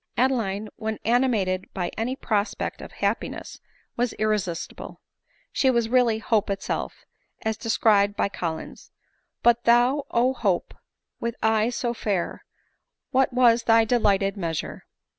Adeline, 0.17 0.67
when 0.77 0.97
animated 1.05 1.71
by 1.75 1.91
any 1.95 2.15
prospect 2.15 2.81
of 2.81 2.91
happiness, 2.91 3.59
was 3.95 4.13
irresistible; 4.13 4.99
she 5.51 5.69
was 5.69 5.89
really 5.89 6.17
Hope 6.17 6.49
herself, 6.49 7.05
as 7.43 7.55
de 7.55 7.69
scribed 7.69 8.15
by 8.15 8.27
Collins—" 8.27 8.89
But 9.43 9.65
thou, 9.65 10.05
oh 10.09 10.33
Hope! 10.33 10.73
with 11.19 11.35
eyes 11.43 11.79
bo 11.83 11.93
fair, 11.93 12.43
What 13.11 13.31
was 13.31 13.65
thy 13.65 13.85
delighted 13.85 14.37
measure 14.37 14.87